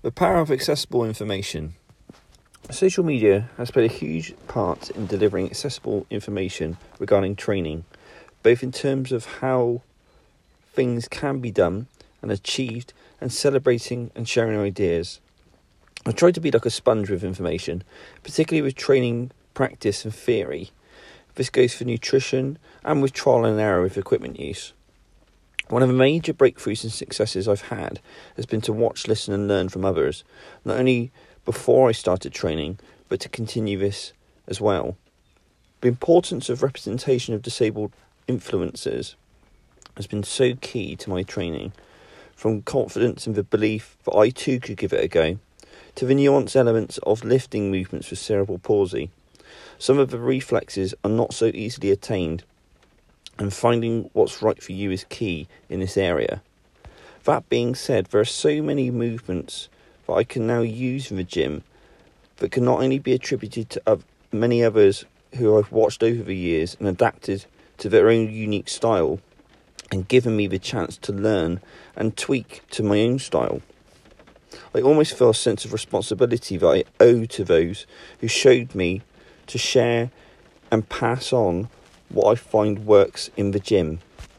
The 0.00 0.12
power 0.12 0.38
of 0.38 0.52
accessible 0.52 1.04
information. 1.04 1.74
Social 2.70 3.02
media 3.02 3.50
has 3.56 3.72
played 3.72 3.90
a 3.90 3.92
huge 3.92 4.32
part 4.46 4.90
in 4.90 5.08
delivering 5.08 5.46
accessible 5.46 6.06
information 6.08 6.76
regarding 7.00 7.34
training, 7.34 7.84
both 8.44 8.62
in 8.62 8.70
terms 8.70 9.10
of 9.10 9.26
how 9.40 9.82
things 10.72 11.08
can 11.08 11.40
be 11.40 11.50
done 11.50 11.88
and 12.22 12.30
achieved, 12.30 12.92
and 13.20 13.32
celebrating 13.32 14.12
and 14.14 14.28
sharing 14.28 14.56
ideas. 14.56 15.18
I 16.06 16.12
try 16.12 16.30
to 16.30 16.40
be 16.40 16.52
like 16.52 16.66
a 16.66 16.70
sponge 16.70 17.10
with 17.10 17.24
information, 17.24 17.82
particularly 18.22 18.62
with 18.62 18.76
training, 18.76 19.32
practice, 19.52 20.04
and 20.04 20.14
theory. 20.14 20.70
This 21.34 21.50
goes 21.50 21.74
for 21.74 21.82
nutrition 21.82 22.58
and 22.84 23.02
with 23.02 23.12
trial 23.12 23.44
and 23.44 23.58
error 23.58 23.82
with 23.82 23.98
equipment 23.98 24.38
use. 24.38 24.74
One 25.68 25.82
of 25.82 25.88
the 25.88 25.94
major 25.94 26.32
breakthroughs 26.32 26.82
and 26.82 26.92
successes 26.92 27.46
I've 27.46 27.68
had 27.68 28.00
has 28.36 28.46
been 28.46 28.62
to 28.62 28.72
watch, 28.72 29.06
listen, 29.06 29.34
and 29.34 29.46
learn 29.46 29.68
from 29.68 29.84
others, 29.84 30.24
not 30.64 30.78
only 30.78 31.10
before 31.44 31.90
I 31.90 31.92
started 31.92 32.32
training, 32.32 32.78
but 33.08 33.20
to 33.20 33.28
continue 33.28 33.78
this 33.78 34.14
as 34.46 34.62
well. 34.62 34.96
The 35.82 35.88
importance 35.88 36.48
of 36.48 36.62
representation 36.62 37.34
of 37.34 37.42
disabled 37.42 37.92
influencers 38.26 39.14
has 39.96 40.06
been 40.06 40.22
so 40.22 40.54
key 40.54 40.96
to 40.96 41.10
my 41.10 41.22
training, 41.22 41.72
from 42.34 42.62
confidence 42.62 43.26
and 43.26 43.36
the 43.36 43.42
belief 43.42 43.98
that 44.04 44.16
I 44.16 44.30
too 44.30 44.60
could 44.60 44.78
give 44.78 44.94
it 44.94 45.04
a 45.04 45.08
go, 45.08 45.38
to 45.96 46.06
the 46.06 46.14
nuanced 46.14 46.56
elements 46.56 46.98
of 46.98 47.24
lifting 47.24 47.70
movements 47.70 48.08
with 48.08 48.18
cerebral 48.18 48.58
palsy. 48.58 49.10
Some 49.78 49.98
of 49.98 50.10
the 50.10 50.18
reflexes 50.18 50.94
are 51.04 51.10
not 51.10 51.34
so 51.34 51.46
easily 51.46 51.90
attained 51.90 52.44
and 53.38 53.52
finding 53.52 54.10
what's 54.12 54.42
right 54.42 54.62
for 54.62 54.72
you 54.72 54.90
is 54.90 55.04
key 55.08 55.48
in 55.68 55.80
this 55.80 55.96
area. 55.96 56.42
That 57.24 57.48
being 57.48 57.74
said, 57.74 58.06
there 58.06 58.20
are 58.20 58.24
so 58.24 58.62
many 58.62 58.90
movements 58.90 59.68
that 60.06 60.14
I 60.14 60.24
can 60.24 60.46
now 60.46 60.60
use 60.60 61.10
in 61.10 61.16
the 61.16 61.24
gym 61.24 61.62
that 62.38 62.52
can 62.52 62.64
not 62.64 62.80
only 62.80 62.98
be 62.98 63.12
attributed 63.12 63.70
to 63.70 64.00
many 64.32 64.64
others 64.64 65.04
who 65.36 65.58
I've 65.58 65.72
watched 65.72 66.02
over 66.02 66.22
the 66.22 66.36
years 66.36 66.76
and 66.78 66.88
adapted 66.88 67.44
to 67.78 67.88
their 67.88 68.08
own 68.08 68.30
unique 68.32 68.68
style 68.68 69.20
and 69.90 70.08
given 70.08 70.36
me 70.36 70.46
the 70.46 70.58
chance 70.58 70.96
to 70.98 71.12
learn 71.12 71.60
and 71.96 72.16
tweak 72.16 72.62
to 72.70 72.82
my 72.82 73.00
own 73.00 73.18
style. 73.18 73.62
I 74.74 74.80
almost 74.80 75.16
feel 75.16 75.30
a 75.30 75.34
sense 75.34 75.64
of 75.64 75.72
responsibility 75.72 76.56
that 76.56 76.66
I 76.66 76.84
owe 77.00 77.24
to 77.26 77.44
those 77.44 77.86
who 78.20 78.28
showed 78.28 78.74
me 78.74 79.02
to 79.46 79.58
share 79.58 80.10
and 80.70 80.88
pass 80.88 81.32
on 81.32 81.68
what 82.08 82.30
I 82.30 82.34
find 82.34 82.86
works 82.86 83.30
in 83.36 83.50
the 83.50 83.60
gym. 83.60 84.00